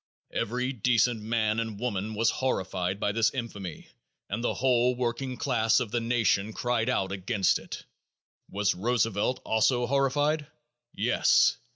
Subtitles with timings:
[0.33, 3.87] Every decent man and woman was "horrified" by this infamy
[4.31, 7.85] and the whole working class of the nation cried out against it.
[8.49, 10.47] Was Roosevelt also "horrified"?
[10.91, 11.57] Yes!